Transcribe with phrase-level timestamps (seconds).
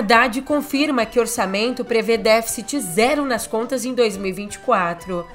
[0.00, 5.26] Haddad confirma que orçamento prevê déficit zero nas contas em 2024.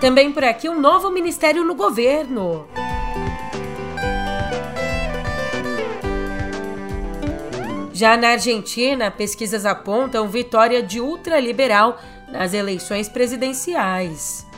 [0.00, 2.68] Também por aqui um novo ministério no governo.
[7.92, 12.00] Já na Argentina, pesquisas apontam vitória de ultraliberal
[12.30, 14.48] nas eleições presidenciais.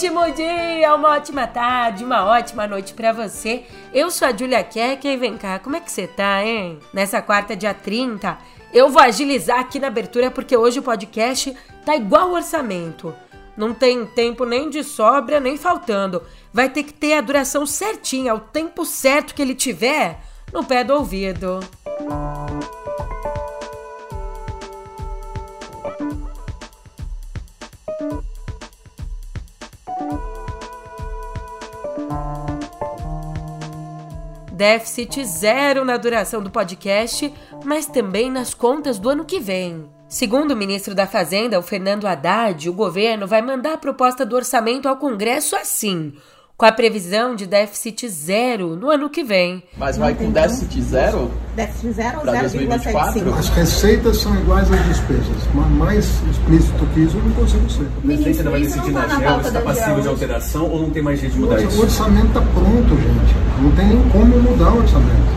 [0.00, 3.64] Ótimo dia, uma ótima tarde, uma ótima noite para você.
[3.92, 6.78] Eu sou a Julia Keck e vem cá, como é que você tá, hein?
[6.90, 8.38] Nessa quarta, dia 30,
[8.72, 11.54] eu vou agilizar aqui na abertura porque hoje o podcast
[11.84, 13.14] tá igual orçamento.
[13.54, 16.22] Não tem tempo nem de sobra, nem faltando.
[16.50, 20.18] Vai ter que ter a duração certinha, o tempo certo que ele tiver
[20.50, 21.60] no pé do ouvido.
[22.00, 22.79] Música
[34.60, 37.32] déficit zero na duração do podcast,
[37.64, 39.88] mas também nas contas do ano que vem.
[40.06, 44.36] Segundo o ministro da Fazenda, o Fernando Haddad, o governo vai mandar a proposta do
[44.36, 46.12] orçamento ao Congresso assim,
[46.60, 49.62] com a previsão de déficit zero no ano que vem.
[49.78, 51.30] Mas vai com déficit zero?
[51.56, 53.38] Déficit zero ou 0,75?
[53.38, 57.86] As receitas são iguais às despesas, mas mais explícito que isso eu não consigo ser.
[58.04, 61.18] A receita ainda vai decidir na GEL, está passivo de alteração ou não tem mais
[61.18, 61.78] jeito de mudar isso?
[61.78, 63.62] O orçamento está pronto, gente.
[63.62, 65.30] Não tem nem como mudar o orçamento.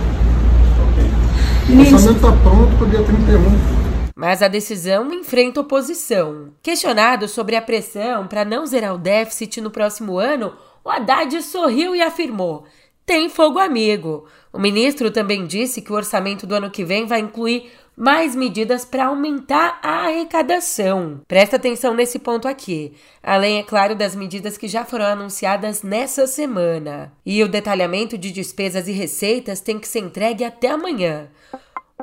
[0.91, 1.75] Okay.
[1.77, 3.83] O orçamento está pronto para o dia 31
[4.15, 6.53] mas a decisão enfrenta oposição.
[6.61, 10.53] Questionado sobre a pressão para não zerar o déficit no próximo ano,
[10.83, 12.65] o Haddad sorriu e afirmou:
[13.05, 14.25] tem fogo amigo.
[14.51, 18.85] O ministro também disse que o orçamento do ano que vem vai incluir mais medidas
[18.85, 21.21] para aumentar a arrecadação.
[21.27, 22.93] Presta atenção nesse ponto aqui.
[23.21, 27.11] Além, é claro, das medidas que já foram anunciadas nessa semana.
[27.25, 31.29] E o detalhamento de despesas e receitas tem que ser entregue até amanhã.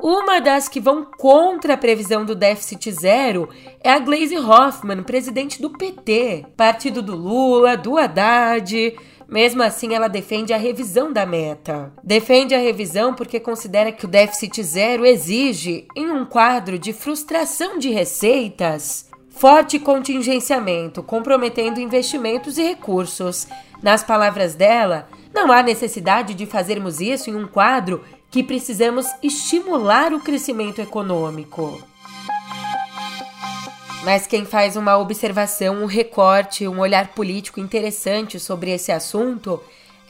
[0.01, 3.47] Uma das que vão contra a previsão do déficit zero
[3.83, 8.97] é a Glaze Hoffman, presidente do PT, partido do Lula, do Haddad.
[9.27, 11.93] Mesmo assim, ela defende a revisão da meta.
[12.03, 17.77] Defende a revisão porque considera que o déficit zero exige, em um quadro de frustração
[17.77, 23.47] de receitas, forte contingenciamento, comprometendo investimentos e recursos.
[23.83, 30.13] Nas palavras dela, não há necessidade de fazermos isso em um quadro que precisamos estimular
[30.13, 31.81] o crescimento econômico.
[34.03, 39.61] Mas quem faz uma observação, um recorte, um olhar político interessante sobre esse assunto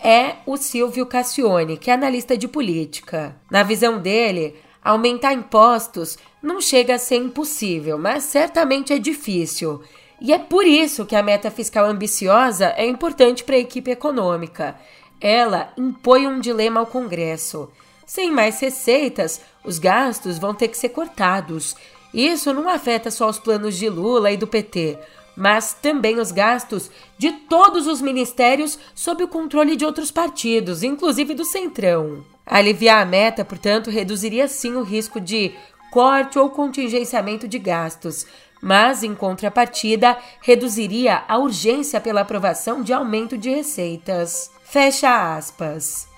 [0.02, 3.36] é o Silvio Cassione, que é analista de política.
[3.50, 9.82] Na visão dele, aumentar impostos não chega a ser impossível, mas certamente é difícil.
[10.22, 14.76] E é por isso que a meta fiscal ambiciosa é importante para a equipe econômica.
[15.20, 17.70] Ela impõe um dilema ao Congresso.
[18.14, 21.78] Sem mais receitas, os gastos vão ter que ser cortados.
[22.14, 25.00] Isso não afeta só os planos de Lula e do PT,
[25.34, 31.34] mas também os gastos de todos os ministérios sob o controle de outros partidos, inclusive
[31.34, 32.22] do Centrão.
[32.46, 35.54] Aliviar a meta, portanto, reduziria sim o risco de
[35.90, 38.26] corte ou contingenciamento de gastos,
[38.62, 44.52] mas, em contrapartida, reduziria a urgência pela aprovação de aumento de receitas.
[44.66, 46.11] Fecha aspas.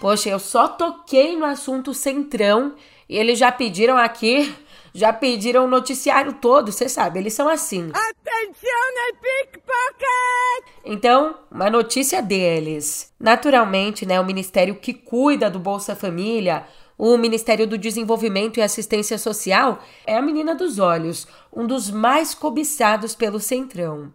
[0.00, 2.74] Poxa, eu só toquei no assunto centrão
[3.06, 4.50] e eles já pediram aqui,
[4.94, 7.90] já pediram o noticiário todo, você sabe, eles são assim.
[7.92, 10.64] Atenção, pickpocket!
[10.86, 13.12] Então, uma notícia deles.
[13.20, 16.64] Naturalmente, né, o ministério que cuida do Bolsa Família,
[16.96, 22.34] o Ministério do Desenvolvimento e Assistência Social, é a menina dos olhos, um dos mais
[22.34, 24.10] cobiçados pelo Centrão.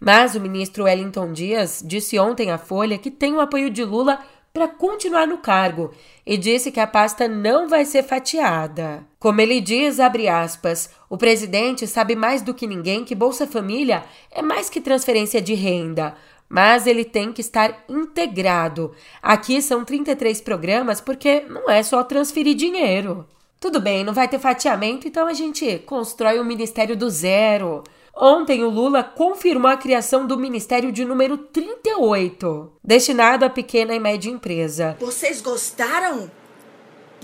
[0.00, 4.18] Mas o ministro Wellington Dias disse ontem à Folha que tem o apoio de Lula
[4.52, 5.92] para continuar no cargo
[6.26, 9.06] e disse que a pasta não vai ser fatiada.
[9.18, 14.42] Como ele diz, aspas, o presidente sabe mais do que ninguém que Bolsa Família é
[14.42, 16.14] mais que transferência de renda,
[16.48, 18.92] mas ele tem que estar integrado.
[19.22, 23.26] Aqui são 33 programas porque não é só transferir dinheiro.
[23.60, 27.84] Tudo bem, não vai ter fatiamento, então a gente constrói um ministério do zero.
[28.14, 34.00] Ontem, o Lula confirmou a criação do Ministério de número 38, destinado à pequena e
[34.00, 34.96] média empresa.
[35.00, 36.30] Vocês gostaram?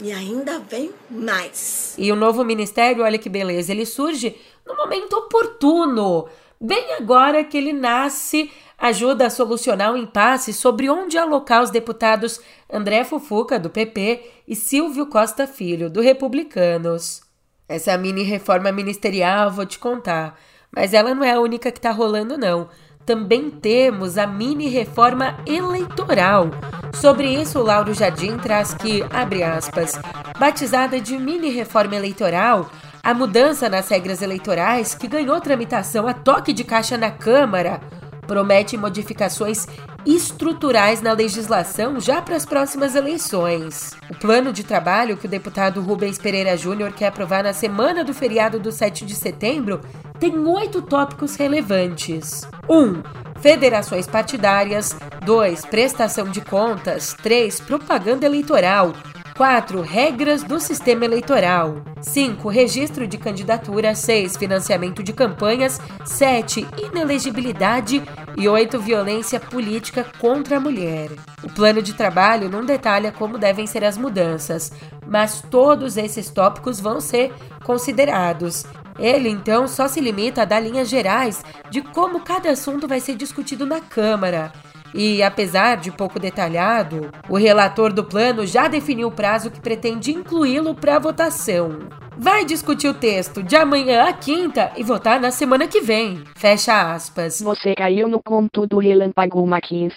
[0.03, 1.95] E ainda vem mais.
[1.99, 4.37] E o novo ministério, olha que beleza, ele surge
[4.67, 6.29] no momento oportuno,
[6.61, 12.41] bem agora que ele nasce ajuda a solucionar o impasse sobre onde alocar os deputados
[12.71, 17.23] André Fufuca, do PP, e Silvio Costa Filho, do Republicanos.
[17.69, 20.39] Essa mini reforma ministerial, vou te contar,
[20.77, 22.69] mas ela não é a única que está rolando, não.
[23.07, 26.51] Também temos a mini reforma eleitoral.
[26.93, 29.99] Sobre isso, o Lauro Jardim traz que, abre aspas,
[30.39, 32.69] batizada de mini reforma eleitoral,
[33.03, 37.81] a mudança nas regras eleitorais, que ganhou tramitação a toque de caixa na Câmara,
[38.27, 39.67] promete modificações
[40.05, 43.95] estruturais na legislação já para as próximas eleições.
[44.11, 48.13] O plano de trabalho que o deputado Rubens Pereira Júnior quer aprovar na semana do
[48.13, 49.81] feriado do 7 de setembro
[50.19, 52.49] tem oito tópicos relevantes.
[52.69, 52.75] 1.
[52.75, 53.03] Um,
[53.41, 54.97] federações partidárias.
[55.25, 55.67] 2.
[55.67, 57.15] Prestação de contas.
[57.23, 57.61] 3.
[57.61, 58.93] Propaganda eleitoral.
[59.37, 59.83] 4.
[59.83, 61.83] Regras do sistema eleitoral.
[62.01, 62.49] 5.
[62.49, 63.95] Registro de candidatura.
[63.95, 64.37] 6.
[64.37, 65.79] Financiamento de campanhas.
[66.05, 66.67] 7.
[66.79, 68.03] Inelegibilidade.
[68.37, 68.81] E 8.
[68.81, 71.11] Violência política contra a mulher.
[71.43, 74.73] O plano de trabalho não detalha como devem ser as mudanças,
[75.07, 78.65] mas todos esses tópicos vão ser considerados.
[78.99, 83.17] Ele, então, só se limita a dar linhas gerais de como cada assunto vai ser
[83.17, 84.53] discutido na Câmara.
[84.95, 90.13] E, apesar de pouco detalhado, o relator do plano já definiu o prazo que pretende
[90.13, 91.81] incluí-lo para votação.
[92.17, 96.25] Vai discutir o texto de amanhã à quinta e votar na semana que vem.
[96.35, 97.43] Fecha aspas.
[97.43, 99.95] Você caiu no conto do Relâmpago Maquins.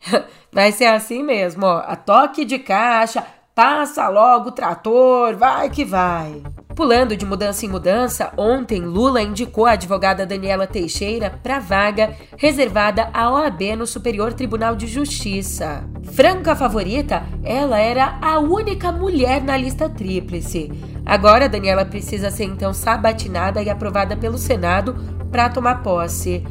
[0.52, 1.78] Vai ser assim mesmo, ó.
[1.78, 3.26] A toque de caixa,
[3.58, 6.44] passa logo o trator, vai que vai.
[6.76, 13.10] Pulando de mudança em mudança, ontem Lula indicou a advogada Daniela Teixeira para vaga reservada
[13.12, 15.82] à OAB no Superior Tribunal de Justiça.
[16.04, 20.70] Franca favorita, ela era a única mulher na lista tríplice.
[21.04, 24.94] Agora, Daniela precisa ser então sabatinada e aprovada pelo Senado
[25.32, 26.44] para tomar posse.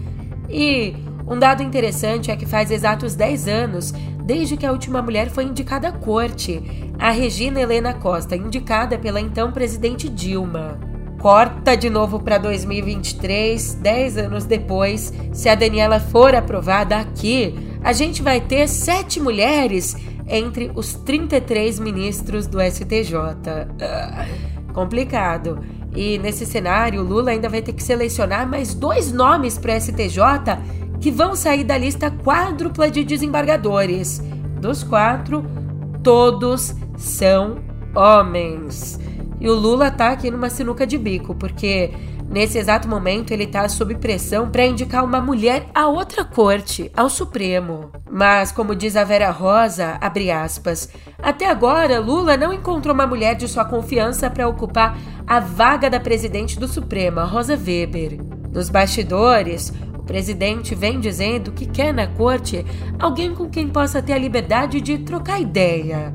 [0.50, 0.94] E
[1.26, 3.94] um dado interessante é que faz exatos 10 anos
[4.28, 6.62] desde que a última mulher foi indicada à corte,
[7.00, 10.78] a Regina Helena Costa, indicada pela então presidente Dilma.
[11.18, 15.14] Corta de novo para 2023, 10 anos depois.
[15.32, 19.96] Se a Daniela for aprovada aqui, a gente vai ter sete mulheres
[20.28, 23.16] entre os 33 ministros do STJ.
[23.16, 25.60] Uh, complicado.
[25.96, 30.22] E nesse cenário, Lula ainda vai ter que selecionar mais dois nomes para o STJ
[31.00, 34.22] que vão sair da lista quádrupla de desembargadores.
[34.60, 35.46] Dos quatro,
[36.04, 37.58] todos são
[37.96, 39.00] homens.
[39.40, 41.92] E o Lula tá aqui numa sinuca de bico, porque
[42.28, 47.10] nesse exato momento ele tá sob pressão para indicar uma mulher à outra corte, ao
[47.10, 47.92] Supremo.
[48.10, 50.90] Mas, como diz a Vera Rosa, abre aspas,
[51.20, 56.00] até agora Lula não encontrou uma mulher de sua confiança para ocupar a vaga da
[56.00, 58.18] presidente do Supremo, a Rosa Weber.
[58.52, 59.72] Nos bastidores,
[60.08, 62.66] presidente vem dizendo que quer na corte
[62.98, 66.14] alguém com quem possa ter a liberdade de trocar ideia.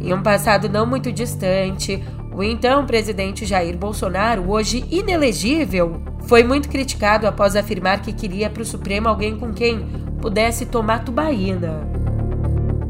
[0.00, 2.02] Em um passado não muito distante,
[2.34, 8.62] o então presidente Jair Bolsonaro, hoje inelegível, foi muito criticado após afirmar que queria para
[8.62, 9.80] o Supremo alguém com quem
[10.20, 11.91] pudesse tomar tubaína.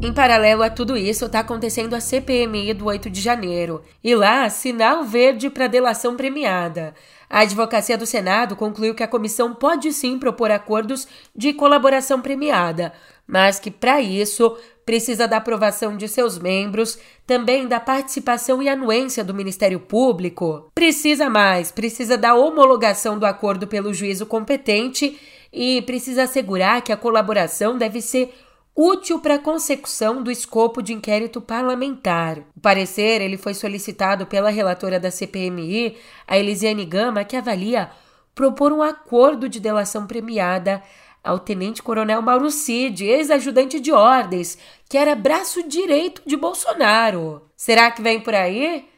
[0.05, 3.83] Em paralelo a tudo isso, está acontecendo a CPMI do 8 de janeiro.
[4.03, 6.93] E lá, sinal verde para delação premiada.
[7.31, 12.93] A Advocacia do Senado concluiu que a comissão pode sim propor acordos de colaboração premiada,
[13.29, 19.23] mas que, para isso, precisa da aprovação de seus membros, também da participação e anuência
[19.23, 20.69] do Ministério Público.
[20.75, 25.17] Precisa mais, precisa da homologação do acordo pelo juízo competente
[25.53, 28.35] e precisa assegurar que a colaboração deve ser
[28.75, 32.39] útil para a consecução do escopo de inquérito parlamentar.
[32.57, 37.91] O parecer ele foi solicitado pela relatora da CPMI, a Elisiane Gama, que avalia
[38.35, 40.83] propor um acordo de delação premiada
[41.23, 47.43] ao tenente-coronel Mauro Cid, ex-ajudante de ordens, que era braço direito de Bolsonaro.
[47.57, 48.89] Será que vem por aí?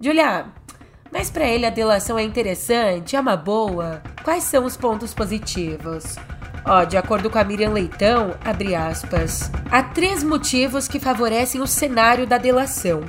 [0.00, 0.46] Julia,
[1.10, 4.02] mas para ele a delação é interessante, é uma boa.
[4.22, 6.16] Quais são os pontos positivos?
[6.64, 11.66] Ó, de acordo com a Miriam Leitão, abre aspas, há três motivos que favorecem o
[11.66, 13.00] cenário da delação.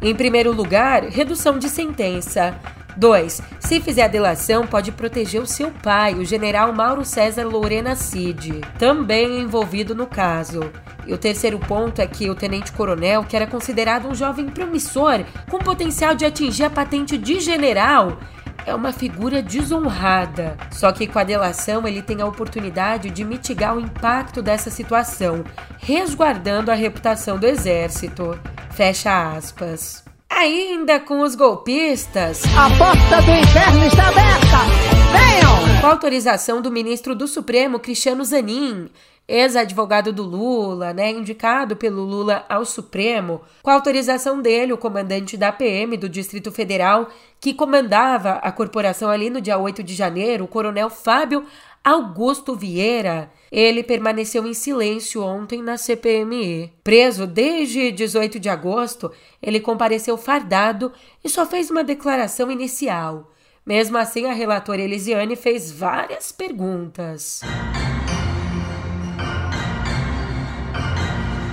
[0.00, 2.54] Em primeiro lugar, redução de sentença.
[2.96, 3.42] 2.
[3.60, 8.60] Se fizer a delação, pode proteger o seu pai, o general Mauro César Lorena Cid,
[8.78, 10.60] também envolvido no caso.
[11.06, 15.58] E o terceiro ponto é que o tenente-coronel, que era considerado um jovem promissor, com
[15.58, 18.18] potencial de atingir a patente de general,
[18.66, 20.56] é uma figura desonrada.
[20.70, 25.44] Só que com a delação ele tem a oportunidade de mitigar o impacto dessa situação,
[25.78, 28.38] resguardando a reputação do exército.
[28.70, 30.04] Fecha aspas.
[30.28, 32.42] Ainda com os golpistas.
[32.56, 34.92] A porta do inferno está aberta!
[35.12, 35.80] Venham!
[35.80, 38.88] Com autorização do ministro do Supremo, Cristiano Zanin,
[39.26, 45.36] ex-advogado do Lula, né, indicado pelo Lula ao Supremo, com a autorização dele, o comandante
[45.36, 47.08] da PM do Distrito Federal,
[47.40, 51.44] que comandava a corporação ali no dia 8 de janeiro, o coronel Fábio
[51.84, 56.72] Augusto Vieira, ele permaneceu em silêncio ontem na CPMI.
[56.84, 59.10] Preso desde 18 de agosto,
[59.42, 60.92] ele compareceu fardado
[61.24, 63.32] e só fez uma declaração inicial.
[63.66, 67.42] Mesmo assim, a relatora Elisiane fez várias perguntas.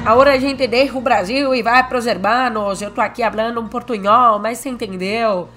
[0.10, 2.82] Agora a gente deixa o Brasil e vai para os hermanos.
[2.82, 5.48] Eu tô aqui falando um portunhol, mas você entendeu?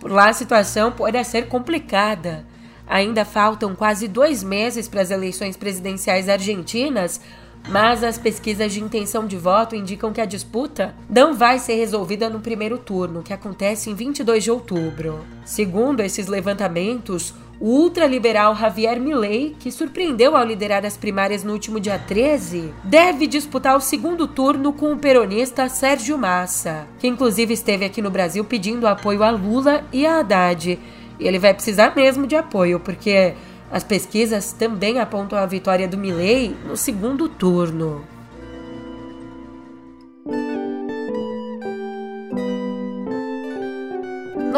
[0.00, 2.46] Por lá a situação pode ser complicada.
[2.86, 7.20] Ainda faltam quase dois meses para as eleições presidenciais argentinas,
[7.68, 12.30] mas as pesquisas de intenção de voto indicam que a disputa não vai ser resolvida
[12.30, 15.22] no primeiro turno, que acontece em 22 de outubro.
[15.44, 21.80] Segundo esses levantamentos, o ultraliberal Javier Milei, que surpreendeu ao liderar as primárias no último
[21.80, 27.84] dia 13, deve disputar o segundo turno com o peronista Sérgio Massa, que inclusive esteve
[27.84, 30.78] aqui no Brasil pedindo apoio a Lula e a Haddad.
[31.18, 33.34] E ele vai precisar mesmo de apoio, porque
[33.72, 38.17] as pesquisas também apontam a vitória do Milei no segundo turno.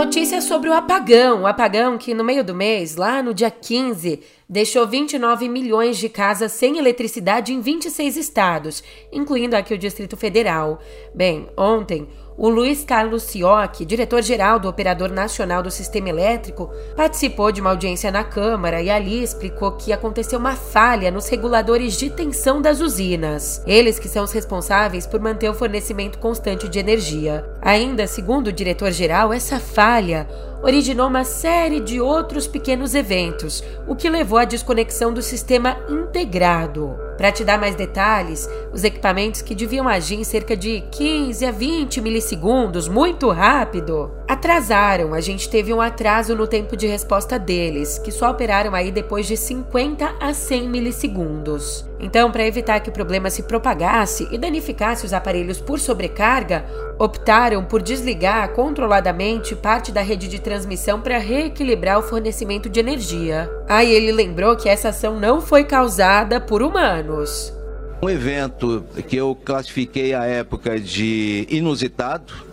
[0.00, 1.42] Notícia sobre o apagão.
[1.42, 6.08] O apagão que no meio do mês, lá no dia 15, deixou 29 milhões de
[6.08, 10.80] casas sem eletricidade em 26 estados, incluindo aqui o Distrito Federal.
[11.14, 12.08] Bem, ontem
[12.42, 18.10] o Luiz Carlos Sioc, diretor-geral do Operador Nacional do Sistema Elétrico, participou de uma audiência
[18.10, 23.62] na Câmara e ali explicou que aconteceu uma falha nos reguladores de tensão das usinas.
[23.66, 27.44] Eles que são os responsáveis por manter o fornecimento constante de energia.
[27.60, 30.26] Ainda, segundo o diretor-geral, essa falha
[30.62, 37.09] originou uma série de outros pequenos eventos, o que levou à desconexão do sistema integrado.
[37.20, 41.50] Para te dar mais detalhes, os equipamentos que deviam agir em cerca de 15 a
[41.50, 45.12] 20 milissegundos, muito rápido, atrasaram.
[45.12, 49.26] A gente teve um atraso no tempo de resposta deles, que só operaram aí depois
[49.26, 51.84] de 50 a 100 milissegundos.
[51.98, 56.64] Então, para evitar que o problema se propagasse e danificasse os aparelhos por sobrecarga,
[56.96, 63.50] optaram por desligar controladamente parte da rede de transmissão para reequilibrar o fornecimento de energia.
[63.68, 67.52] Aí ele lembrou que essa ação não foi causada por humanos.
[68.00, 72.49] Um evento que eu classifiquei à época de inusitado,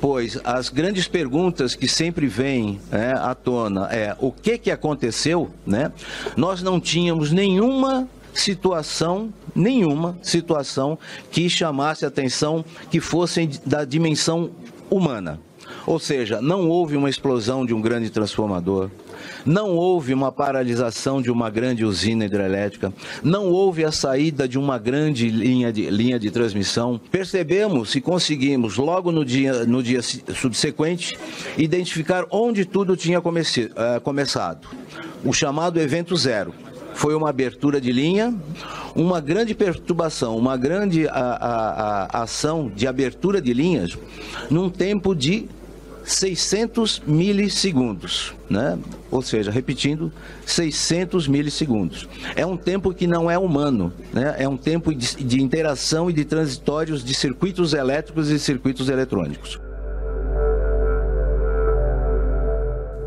[0.00, 5.50] pois as grandes perguntas que sempre vêm né, à tona é o que, que aconteceu,
[5.66, 5.92] né?
[6.36, 10.98] Nós não tínhamos nenhuma situação, nenhuma situação
[11.30, 14.50] que chamasse atenção que fosse da dimensão
[14.90, 15.40] humana.
[15.86, 18.90] Ou seja, não houve uma explosão de um grande transformador,
[19.44, 22.92] não houve uma paralisação de uma grande usina hidrelétrica,
[23.22, 27.00] não houve a saída de uma grande linha de, linha de transmissão.
[27.10, 31.18] Percebemos e conseguimos, logo no dia, no dia subsequente,
[31.56, 34.68] identificar onde tudo tinha comece, uh, começado.
[35.24, 36.52] O chamado evento zero
[36.94, 38.34] foi uma abertura de linha,
[38.94, 43.96] uma grande perturbação, uma grande a, a, a ação de abertura de linhas
[44.50, 45.48] num tempo de
[46.08, 48.78] 600 milissegundos, né?
[49.10, 50.10] Ou seja, repetindo,
[50.46, 52.08] 600 milissegundos.
[52.34, 54.34] É um tempo que não é humano, né?
[54.38, 59.60] É um tempo de, de interação e de transitórios de circuitos elétricos e circuitos eletrônicos.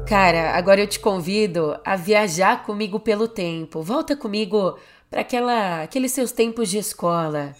[0.06, 3.82] Cara, agora eu te convido a viajar comigo pelo tempo.
[3.82, 4.78] Volta comigo
[5.10, 7.56] para aquela aqueles seus tempos de escola.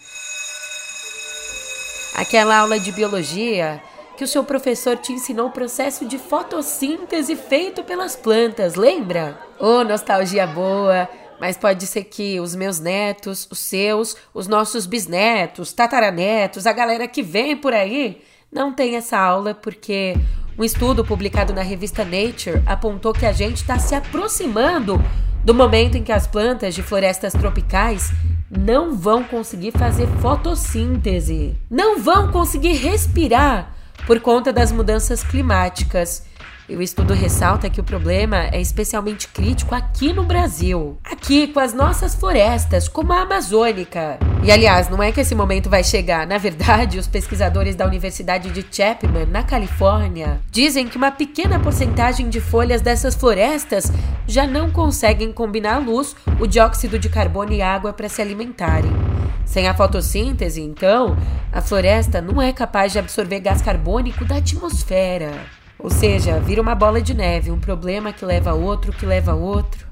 [2.14, 3.82] Aquela aula de biologia
[4.22, 9.36] que o seu professor te ensinou o processo de fotossíntese feito pelas plantas, lembra?
[9.58, 11.08] Oh, nostalgia boa!
[11.40, 17.08] Mas pode ser que os meus netos, os seus, os nossos bisnetos, tataranetos, a galera
[17.08, 20.14] que vem por aí, não tem essa aula porque
[20.56, 25.02] um estudo publicado na revista Nature apontou que a gente está se aproximando
[25.44, 28.12] do momento em que as plantas de florestas tropicais
[28.48, 36.24] não vão conseguir fazer fotossíntese, não vão conseguir respirar por conta das mudanças climáticas.
[36.68, 40.96] E o estudo ressalta que o problema é especialmente crítico aqui no Brasil.
[41.04, 44.18] Aqui, com as nossas florestas, como a amazônica.
[44.44, 46.26] E aliás, não é que esse momento vai chegar.
[46.26, 52.28] Na verdade, os pesquisadores da Universidade de Chapman, na Califórnia, dizem que uma pequena porcentagem
[52.28, 53.92] de folhas dessas florestas
[54.26, 59.01] já não conseguem combinar a luz, o dióxido de carbono e água para se alimentarem.
[59.44, 61.16] Sem a fotossíntese, então,
[61.52, 65.32] a floresta não é capaz de absorver gás carbônico da atmosfera.
[65.78, 69.32] Ou seja, vira uma bola de neve, um problema que leva a outro, que leva
[69.32, 69.86] a outro.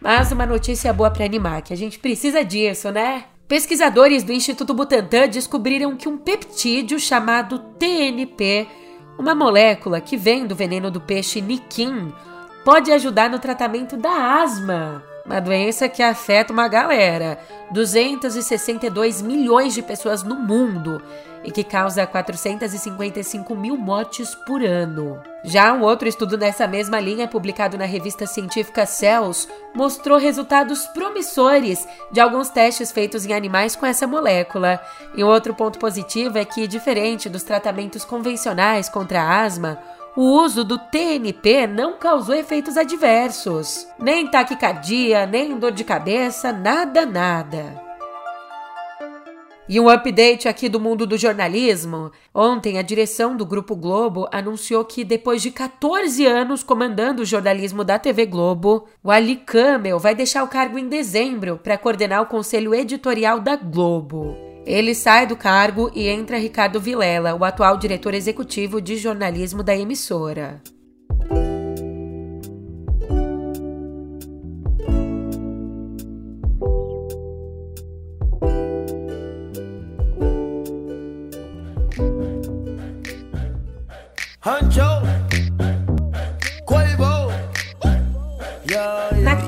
[0.00, 3.24] Mas uma notícia boa para animar, que a gente precisa disso, né?
[3.48, 8.66] Pesquisadores do Instituto Butantan descobriram que um peptídeo chamado TNP,
[9.18, 12.12] uma molécula que vem do veneno do peixe niquim,
[12.64, 17.38] pode ajudar no tratamento da asma uma doença que afeta uma galera,
[17.72, 21.02] 262 milhões de pessoas no mundo
[21.44, 25.20] e que causa 455 mil mortes por ano.
[25.44, 31.86] Já um outro estudo nessa mesma linha, publicado na revista científica Cells, mostrou resultados promissores
[32.10, 34.80] de alguns testes feitos em animais com essa molécula.
[35.16, 39.78] E outro ponto positivo é que, diferente dos tratamentos convencionais contra asma,
[40.16, 47.04] o uso do TNP não causou efeitos adversos, nem taquicardia, nem dor de cabeça, nada,
[47.04, 47.84] nada.
[49.68, 52.12] E um update aqui do mundo do jornalismo.
[52.32, 57.82] Ontem, a direção do Grupo Globo anunciou que, depois de 14 anos comandando o jornalismo
[57.82, 62.26] da TV Globo, o Ali Kamel vai deixar o cargo em dezembro para coordenar o
[62.26, 64.45] conselho editorial da Globo.
[64.66, 69.76] Ele sai do cargo e entra Ricardo Vilela, o atual diretor executivo de jornalismo da
[69.76, 70.60] emissora.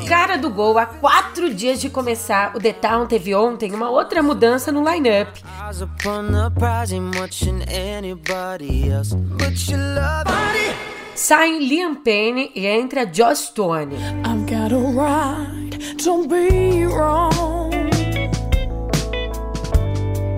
[0.09, 4.23] Cara do gol, há quatro dias de começar, o The Town teve ontem uma outra
[4.23, 5.43] mudança no line-up.
[11.15, 13.97] Sai Liam Payne e entra Joss Stone.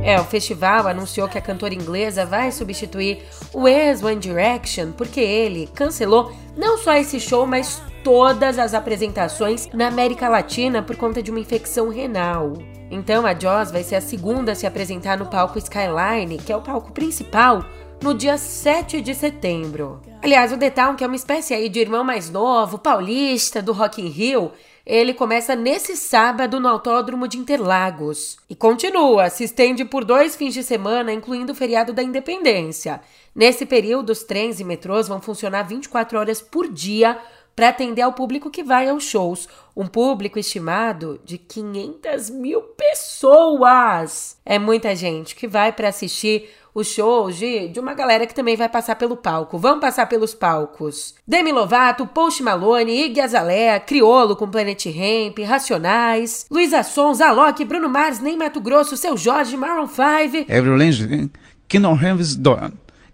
[0.03, 3.23] É, o festival anunciou que a cantora inglesa vai substituir
[3.53, 9.69] o ex One Direction porque ele cancelou não só esse show, mas todas as apresentações
[9.73, 12.55] na América Latina por conta de uma infecção renal.
[12.91, 16.57] Então a Joss vai ser a segunda a se apresentar no palco Skyline, que é
[16.57, 17.65] o palco principal,
[18.03, 20.01] no dia 7 de setembro.
[20.23, 23.73] Aliás, o The Town, que é uma espécie aí de irmão mais novo, paulista, do
[23.73, 24.53] Rock in Rio,
[24.85, 28.39] ele começa nesse sábado no Autódromo de Interlagos.
[28.49, 33.01] E continua, se estende por dois fins de semana, incluindo o feriado da Independência.
[33.35, 37.19] Nesse período, os trens e metrôs vão funcionar 24 horas por dia
[37.55, 39.49] para atender ao público que vai aos shows.
[39.77, 44.37] Um público estimado de 500 mil pessoas.
[44.45, 48.57] É muita gente que vai para assistir os shows de, de uma galera que também
[48.57, 49.59] vai passar pelo palco.
[49.59, 51.15] Vão passar pelos palcos.
[51.27, 57.89] Demi Lovato, Post Malone, Iggy Azalea, Criolo com Planet Ramp, Racionais, Luísa Sons, Alok, Bruno
[57.89, 60.51] Mars, Nem Mato Grosso, Seu Jorge, Maroon 5.
[60.51, 61.31] Every Legend,
[61.69, 62.73] Kingdom Heaven's Dawn.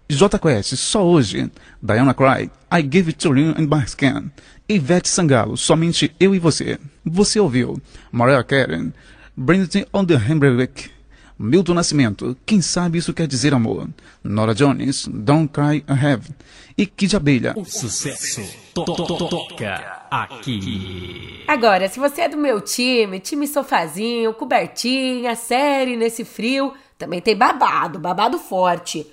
[0.09, 1.51] J Quest, só hoje.
[1.81, 4.31] Diana Cry, I Give It To You in My Skin.
[4.69, 6.79] Ivete Sangalo, somente eu e você.
[7.05, 7.81] Você ouviu.
[8.11, 8.91] Mariah Carey,
[9.35, 10.91] Bring on the Hamburg.
[11.39, 13.87] Milton Nascimento, quem sabe isso quer dizer amor.
[14.23, 16.29] Nora Jones, Don't Cry I Have.
[16.75, 17.53] E Kid Abelha.
[17.55, 18.41] O sucesso
[18.73, 21.43] to to to toca aqui.
[21.47, 27.35] Agora, se você é do meu time, time sofazinho, cobertinha, série nesse frio, também tem
[27.35, 29.05] babado, babado forte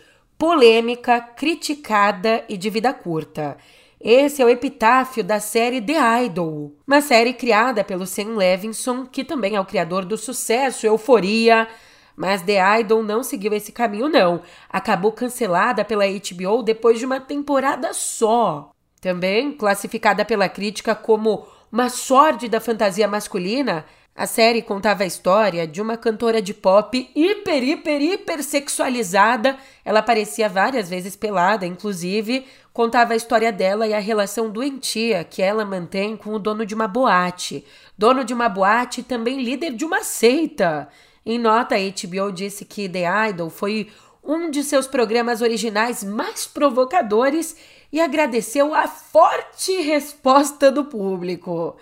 [0.44, 3.57] polêmica, criticada e de vida curta.
[3.98, 9.24] Esse é o epitáfio da série The Idol, uma série criada pelo Sam Levinson, que
[9.24, 11.66] também é o criador do sucesso Euforia.
[12.14, 14.42] Mas The Idol não seguiu esse caminho, não.
[14.68, 18.70] Acabou cancelada pela HBO depois de uma temporada só.
[19.00, 25.83] Também classificada pela crítica como uma sórdida fantasia masculina, a série contava a história de
[25.83, 29.57] uma cantora de pop hiper, hiper, hiper sexualizada.
[29.85, 32.46] Ela aparecia várias vezes pelada, inclusive.
[32.72, 36.77] Contava a história dela e a relação doentia que ela mantém com o dono de
[36.77, 37.64] uma boate.
[37.98, 40.88] Dono de uma boate e também líder de uma seita.
[41.27, 43.90] Em nota, a HBO disse que The Idol foi
[44.22, 47.57] um de seus programas originais mais provocadores
[47.92, 51.77] e agradeceu a forte resposta do público.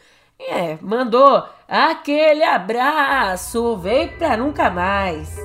[0.49, 5.37] É, mandou aquele abraço, vem pra nunca mais.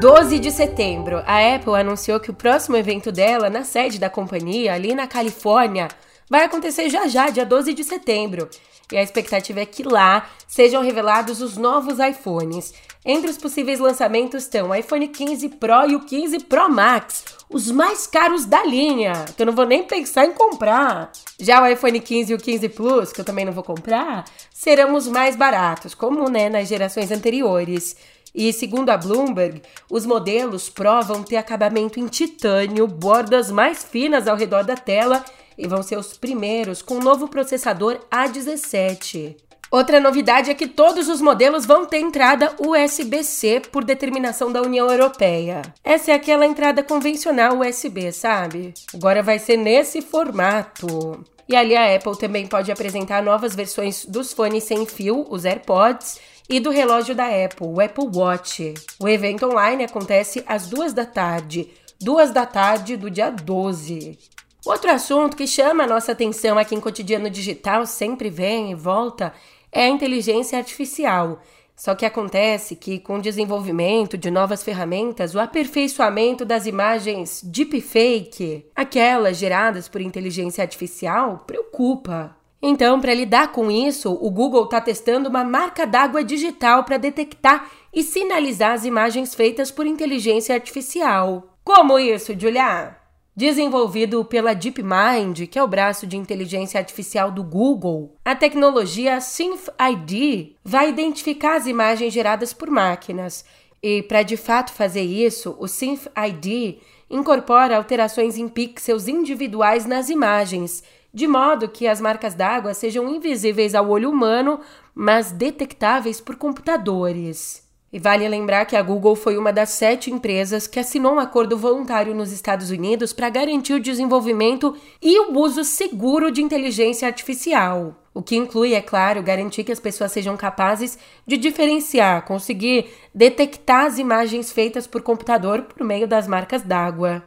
[0.00, 4.74] Doze de setembro, a Apple anunciou que o próximo evento dela na sede da companhia,
[4.74, 5.88] ali na Califórnia,
[6.28, 8.48] vai acontecer já já, dia 12 de setembro.
[8.92, 12.74] E a expectativa é que lá sejam revelados os novos iPhones.
[13.06, 17.70] Entre os possíveis lançamentos estão o iPhone 15 Pro e o 15 Pro Max, os
[17.70, 21.12] mais caros da linha, que eu não vou nem pensar em comprar.
[21.38, 24.94] Já o iPhone 15 e o 15 Plus, que eu também não vou comprar, serão
[24.94, 27.94] os mais baratos, como né, nas gerações anteriores.
[28.34, 34.34] E segundo a Bloomberg, os modelos provam ter acabamento em titânio, bordas mais finas ao
[34.34, 35.22] redor da tela
[35.58, 39.36] e vão ser os primeiros com o novo processador A17.
[39.70, 44.90] Outra novidade é que todos os modelos vão ter entrada USB-C por determinação da União
[44.90, 45.62] Europeia.
[45.82, 48.72] Essa é aquela entrada convencional USB, sabe?
[48.94, 51.24] Agora vai ser nesse formato.
[51.48, 56.18] E ali a Apple também pode apresentar novas versões dos fones sem fio, os AirPods,
[56.48, 58.74] e do relógio da Apple, o Apple Watch.
[58.98, 64.18] O evento online acontece às duas da tarde, duas da tarde do dia 12.
[64.64, 69.32] Outro assunto que chama a nossa atenção aqui em Cotidiano Digital, sempre vem e volta,
[69.74, 71.40] é a inteligência artificial.
[71.76, 78.66] Só que acontece que, com o desenvolvimento de novas ferramentas, o aperfeiçoamento das imagens deepfake,
[78.76, 82.36] aquelas geradas por inteligência artificial, preocupa.
[82.62, 87.68] Então, para lidar com isso, o Google está testando uma marca d'água digital para detectar
[87.92, 91.56] e sinalizar as imagens feitas por inteligência artificial.
[91.64, 93.03] Como isso, Julia?
[93.36, 100.54] Desenvolvido pela DeepMind, que é o braço de inteligência artificial do Google, a tecnologia SynthID
[100.62, 103.44] vai identificar as imagens geradas por máquinas.
[103.82, 106.78] E para de fato fazer isso, o SynthID
[107.10, 113.74] incorpora alterações em pixels individuais nas imagens, de modo que as marcas d'água sejam invisíveis
[113.74, 114.60] ao olho humano,
[114.94, 117.63] mas detectáveis por computadores.
[117.94, 121.56] E vale lembrar que a Google foi uma das sete empresas que assinou um acordo
[121.56, 127.94] voluntário nos Estados Unidos para garantir o desenvolvimento e o uso seguro de inteligência artificial.
[128.12, 133.86] O que inclui, é claro, garantir que as pessoas sejam capazes de diferenciar, conseguir detectar
[133.86, 137.22] as imagens feitas por computador por meio das marcas d'água.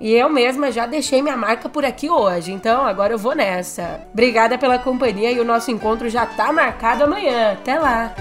[0.00, 4.06] E eu mesma já deixei minha marca por aqui hoje, então agora eu vou nessa.
[4.12, 7.54] Obrigada pela companhia e o nosso encontro já tá marcado amanhã.
[7.54, 8.14] Até lá!